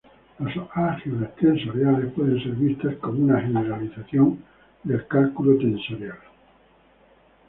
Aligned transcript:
Las 0.39 0.57
álgebras 0.73 1.35
tensoriales 1.35 2.11
pueden 2.13 2.39
ser 2.41 2.53
vistas 2.53 2.95
como 2.95 3.19
una 3.19 3.39
generalización 3.39 4.43
del 4.83 5.05
cálculo 5.05 5.55
tensorial. 5.59 6.17